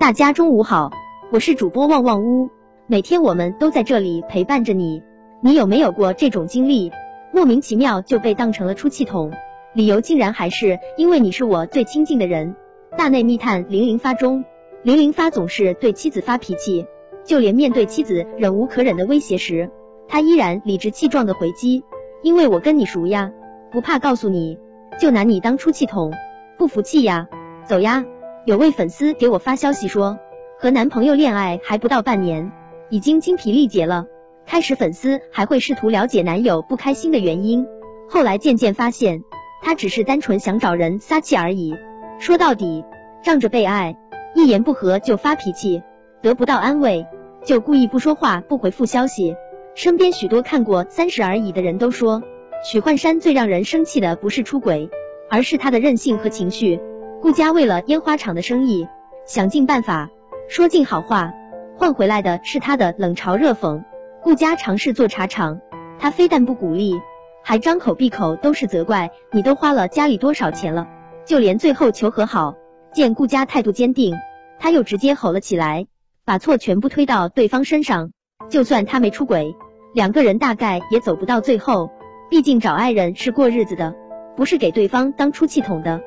[0.00, 0.92] 大家中午好，
[1.30, 2.48] 我是主播旺旺屋，
[2.86, 5.02] 每天我们都在这里陪伴着你。
[5.42, 6.90] 你有没有过这种经历？
[7.34, 9.30] 莫名其妙就被当成了出气筒，
[9.74, 12.56] 理由竟然还是因为你是我最亲近的人。
[12.96, 14.46] 大内密探零零发中，
[14.82, 16.86] 零零发总是对妻子发脾气，
[17.22, 19.70] 就连面对妻子忍无可忍的威胁时，
[20.08, 21.84] 他依然理直气壮的回击
[22.24, 23.32] ：“因为我跟你熟呀，
[23.70, 24.58] 不怕告诉你，
[24.98, 26.14] 就拿你当出气筒，
[26.56, 27.28] 不服气呀，
[27.66, 28.06] 走呀。”
[28.46, 30.18] 有位粉丝给我发消息说，
[30.58, 32.50] 和男朋友恋爱还不到半年，
[32.88, 34.06] 已经精疲力竭了。
[34.46, 37.66] 开始粉丝还会试图了解男友不开心的原因，
[38.08, 39.22] 后来渐渐发现，
[39.62, 41.76] 他只是单纯想找人撒气而已。
[42.18, 42.82] 说到底，
[43.22, 43.94] 仗着被爱，
[44.34, 45.82] 一言不合就发脾气，
[46.22, 47.06] 得不到安慰
[47.44, 49.36] 就故意不说话不回复消息。
[49.74, 52.22] 身边许多看过《三十而已》的人都说，
[52.64, 54.88] 许幻山最让人生气的不是出轨，
[55.28, 56.80] 而是他的任性和情绪。
[57.20, 58.88] 顾家为了烟花厂的生意，
[59.26, 60.08] 想尽办法
[60.48, 61.34] 说尽好话，
[61.76, 63.84] 换回来的是他的冷嘲热讽。
[64.22, 65.60] 顾家尝试做茶厂，
[65.98, 66.94] 他非但不鼓励，
[67.44, 69.10] 还张口闭口都是责怪。
[69.32, 70.88] 你都花了家里多少钱了？
[71.26, 72.54] 就连最后求和好，
[72.94, 74.16] 见顾家态度坚定，
[74.58, 75.86] 他又直接吼了起来，
[76.24, 78.12] 把错全部推到对方身上。
[78.48, 79.54] 就算他没出轨，
[79.94, 81.90] 两个人大概也走不到最后。
[82.30, 83.94] 毕竟找爱人是过日子的，
[84.36, 86.00] 不是给对方当出气筒的。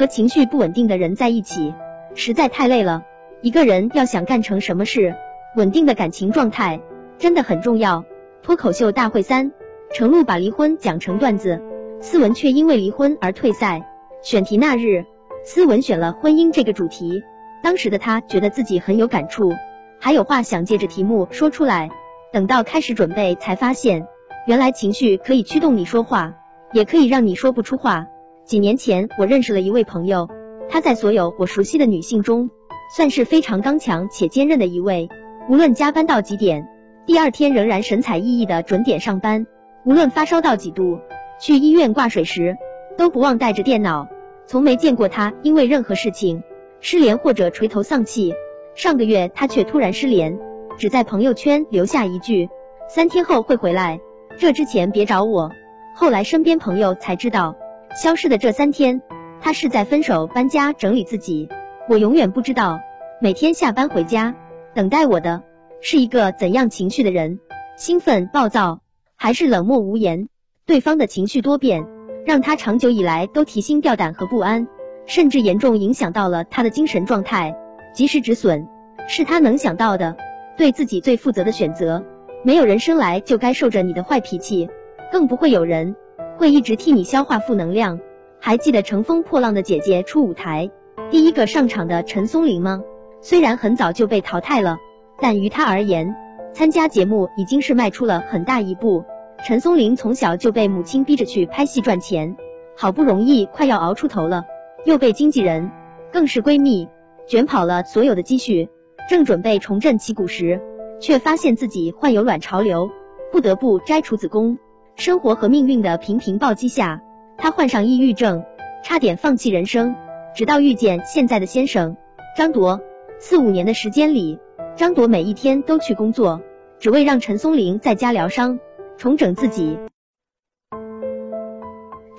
[0.00, 1.74] 和情绪不稳定的人在一起，
[2.14, 3.04] 实在太累了。
[3.42, 5.14] 一个人要想干成什么事，
[5.56, 6.80] 稳定的感情状态
[7.18, 8.06] 真的很重要。
[8.42, 9.52] 脱口秀大会三，
[9.92, 11.60] 程璐把离婚讲成段子，
[12.00, 13.86] 思文却因为离婚而退赛。
[14.22, 15.04] 选题那日，
[15.44, 17.22] 思文选了婚姻这个主题，
[17.62, 19.52] 当时的他觉得自己很有感触，
[19.98, 21.90] 还有话想借着题目说出来。
[22.32, 24.06] 等到开始准备，才发现
[24.46, 26.38] 原来情绪可以驱动你说话，
[26.72, 28.06] 也可以让你说不出话。
[28.50, 30.28] 几年前，我认识了一位朋友，
[30.68, 32.50] 她在所有我熟悉的女性中，
[32.96, 35.08] 算是非常刚强且坚韧的一位。
[35.48, 36.66] 无论加班到几点，
[37.06, 39.44] 第二天仍然神采奕奕的准点上班；
[39.84, 40.98] 无论发烧到几度，
[41.38, 42.56] 去医院挂水时，
[42.98, 44.08] 都不忘带着电脑。
[44.46, 46.42] 从没见过她因为任何事情
[46.80, 48.34] 失联或者垂头丧气。
[48.74, 50.36] 上个月，她却突然失联，
[50.76, 52.48] 只在朋友圈留下一句
[52.90, 54.00] ：“三天后会回来，
[54.38, 55.52] 这之前别找我。”
[55.94, 57.54] 后来身边朋友才知道。
[57.94, 59.02] 消失的这三天，
[59.40, 61.48] 他是在分手、搬家、整理自己。
[61.88, 62.80] 我永远不知道，
[63.20, 64.36] 每天下班回家，
[64.74, 65.42] 等待我的
[65.80, 67.40] 是一个怎样情绪的人：
[67.76, 68.80] 兴奋、暴躁，
[69.16, 70.28] 还是冷漠无言？
[70.66, 71.84] 对方的情绪多变，
[72.24, 74.68] 让他长久以来都提心吊胆和不安，
[75.04, 77.56] 甚至严重影响到了他的精神状态。
[77.92, 78.68] 及时止损，
[79.08, 80.16] 是他能想到的，
[80.56, 82.04] 对自己最负责的选择。
[82.44, 84.70] 没有人生来就该受着你的坏脾气，
[85.10, 85.96] 更不会有人。
[86.40, 88.00] 会一直替你消化负能量。
[88.40, 90.70] 还记得乘风破浪的姐姐出舞台，
[91.10, 92.82] 第一个上场的陈松伶吗？
[93.20, 94.78] 虽然很早就被淘汰了，
[95.20, 96.16] 但于她而言，
[96.54, 99.04] 参加节目已经是迈出了很大一步。
[99.46, 102.34] 陈松伶从小就被母亲逼着去拍戏赚钱，
[102.74, 104.44] 好不容易快要熬出头了，
[104.86, 105.70] 又被经纪人，
[106.10, 106.88] 更是闺蜜
[107.26, 108.70] 卷跑了所有的积蓄，
[109.10, 110.58] 正准备重振旗鼓时，
[111.02, 112.88] 却发现自己患有卵巢瘤，
[113.30, 114.56] 不得不摘除子宫。
[115.00, 117.00] 生活和命运的频频暴击下，
[117.38, 118.44] 他患上抑郁症，
[118.84, 119.96] 差点放弃人生。
[120.34, 121.96] 直到遇见现在的先生
[122.36, 122.78] 张铎，
[123.18, 124.38] 四五年的时间里，
[124.76, 126.42] 张铎每一天都去工作，
[126.78, 128.58] 只为让陈松伶在家疗伤，
[128.98, 129.78] 重整自己。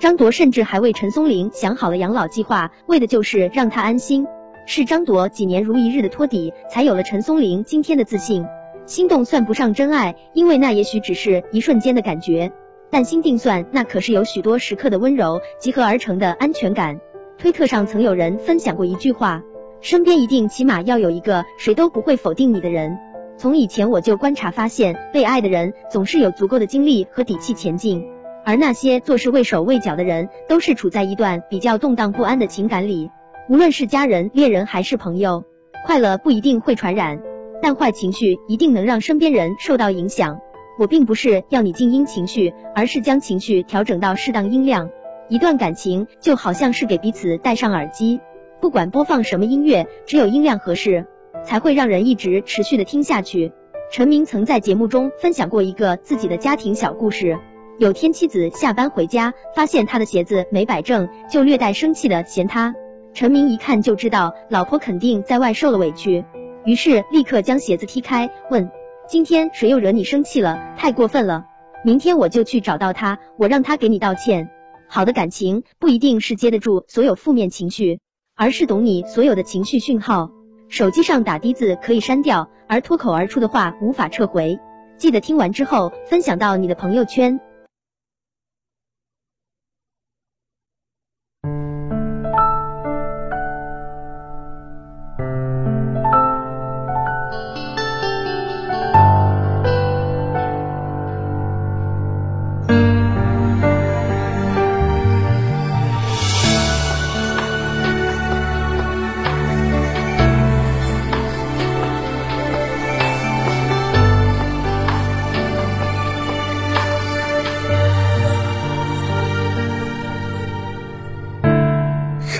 [0.00, 4.26] 张铎甚至还为陈松伶想好了养老计划，为的就是让他安心。
[4.66, 8.44] 是张铎几年如一日的托底，才有了陈松伶今天的自信。
[8.86, 12.50] 心动算不上真爱，因为那也许只是一瞬间的感觉。
[12.92, 17.00] 但心定算，那可是有许多时刻的温柔集合而成的安全感。
[17.38, 19.42] 推特上曾有人分享过一句话：
[19.80, 22.98] 身边一定起码要有一个谁都不会否定你的人。
[23.38, 28.04] 从以前我就观察发现，被爱的人总是有足够的精力和底气前进，
[28.44, 33.10] 而那些做事畏手畏脚的人，都是处在一段比较动荡不安的情感里。
[33.48, 35.44] 无论是家人、恋人还是朋友，
[35.86, 37.18] 快乐不一定会传染，
[37.62, 40.38] 但坏情绪一定能让身边人受到影响。
[40.82, 44.90] 我并不是要你静音情绪，而是将情绪调整到适当音量。
[45.28, 48.18] 一段感情就好像是给彼此戴上耳机，
[48.60, 51.06] 不管播放什么音乐，只有音量合适，
[51.44, 53.52] 才会让人一直持续的听下去。
[53.92, 57.38] 陈明曾在节目中分享过一个自己的家庭小故事。
[57.78, 62.74] 有天妻子下班回家，发现他的鞋子没摆正，就略带生气的嫌他。
[63.14, 66.24] 陈明一看就知道老婆肯定在外受了委屈，
[66.64, 68.68] 于是立刻将鞋子踢开，问。
[69.08, 70.74] 今天谁又惹你生气了？
[70.76, 71.44] 太过分了！
[71.84, 74.48] 明天我就去找到他，我让他给你道歉。
[74.88, 77.98] 好的感情不一定是接得住所有负面情绪，
[78.36, 80.30] 而是懂你所有的情绪讯号。
[80.68, 84.58] 手机上打的字可以删掉，而脱口而出的话无法撤回。
[84.96, 87.40] 记得听完之后分享到你的朋友圈。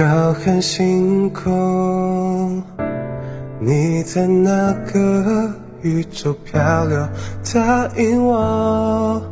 [0.09, 2.63] 浩瀚星空，
[3.59, 5.51] 你在哪个
[5.83, 7.09] 宇宙漂流？
[7.53, 9.23] 答应我，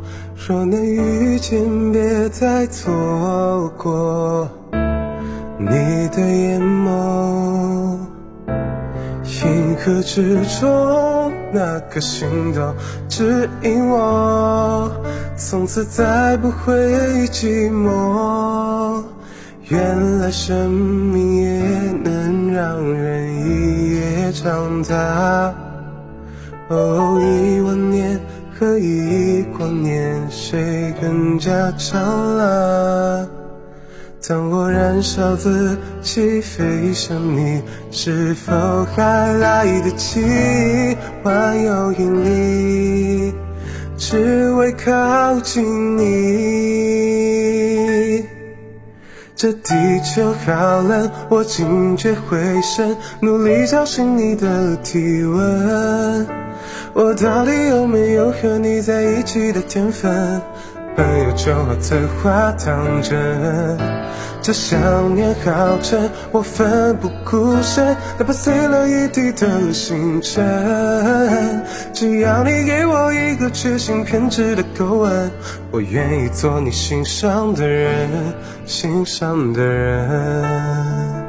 [0.47, 4.49] 若能遇见，别再错过。
[5.57, 5.67] 你
[6.09, 7.97] 的眼眸，
[9.43, 12.73] 银河之中那颗心动，
[13.07, 14.91] 指引我，
[15.35, 16.73] 从此再不会
[17.27, 18.60] 寂寞。
[19.71, 21.61] 原来生命也
[22.03, 25.55] 能让人一夜长大。
[26.67, 28.19] 哦，一万年
[28.59, 32.01] 和一光年，谁更加灿
[32.37, 33.29] 烂？
[34.27, 38.51] 当我燃烧自己飞向你，是否
[38.93, 43.33] 还来得及万有引力，
[43.97, 46.70] 只为靠近你？
[49.41, 56.27] 这地球好冷，我惊觉回神，努力叫醒你的体温。
[56.93, 60.39] 我到底有没有和你在一起的天分？
[60.95, 63.77] 朋友就好，此话当真。
[64.41, 71.63] 这想念好沉，我奋不顾身，哪怕碎了一地的星辰。
[71.93, 75.31] 只要你给我一个决心偏执的口吻，
[75.69, 78.09] 我愿意做你心上的人，
[78.65, 81.20] 心上的人。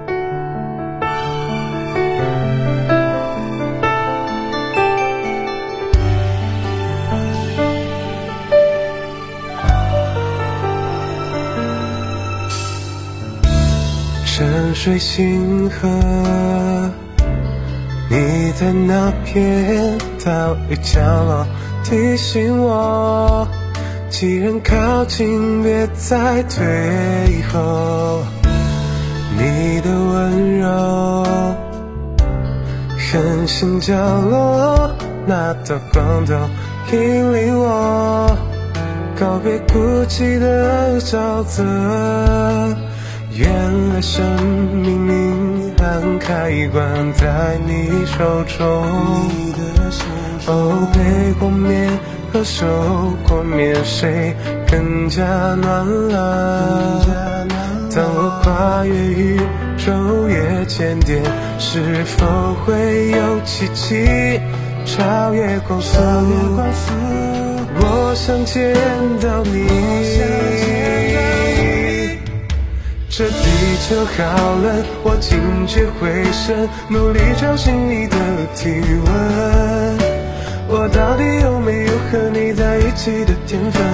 [14.84, 15.88] 水星河，
[18.10, 21.46] 你在那片岛屿角落
[21.84, 23.46] 提醒我，
[24.10, 26.60] 既然靠近，别再退
[27.52, 28.24] 后。
[29.38, 31.24] 你的温柔，
[32.98, 34.90] 恒星角落
[35.26, 36.34] 那道光都
[36.90, 38.36] 引领我，
[39.16, 41.62] 告别孤寂的沼泽。
[43.34, 43.48] 原
[43.88, 44.22] 来生
[44.74, 48.66] 命明暗开关在你手中，
[50.46, 51.88] 哦，被过面
[52.30, 52.66] 和受
[53.26, 54.34] 过面，谁
[54.70, 55.24] 更加
[55.54, 57.46] 暖了？
[57.94, 59.40] 当我跨越宇
[59.78, 59.92] 宙
[60.28, 61.22] 越间点，
[61.58, 62.26] 是否
[62.64, 64.40] 会有奇迹
[64.84, 66.02] 超越光速？
[67.80, 68.74] 我想见
[69.20, 70.71] 到你。
[73.14, 78.16] 这地球好冷，我惊觉回神，努力找寻你的
[78.56, 78.70] 体
[79.04, 79.98] 温。
[80.66, 83.84] 我到底有没有和你在一起的天分？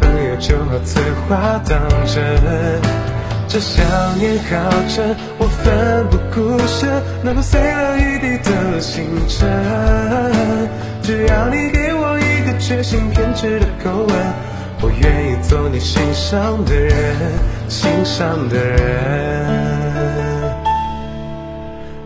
[0.00, 2.22] 朋友就好，此话当真。
[3.48, 3.84] 这想
[4.16, 9.50] 念好沉，我奋不顾身，哪怕碎了一地的星辰。
[11.02, 14.55] 只要你给我一个决心偏执的口吻。
[14.82, 17.16] 我愿意做你心上的人，
[17.68, 18.76] 心上的人。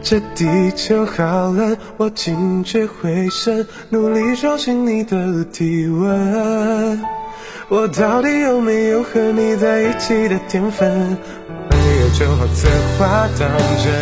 [0.03, 7.01] 这地球好冷，我惊觉回神，努力找寻你的体温。
[7.69, 11.17] 我到底有没有和你在一起的天分？
[11.71, 12.67] 没有就好，此
[12.99, 13.49] 话当
[13.85, 13.93] 真。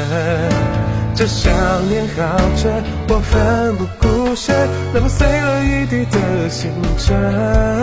[1.15, 1.53] 这想
[1.89, 2.73] 念好真，
[3.09, 4.55] 我奋不顾身，
[4.95, 7.78] 哪怕碎了一地的星辰。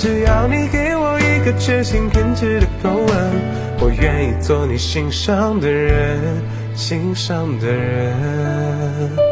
[0.00, 3.06] 只要你给我一个决心偏执的口吻，
[3.80, 6.18] 我愿意做你心上的人，
[6.74, 9.29] 心上的人。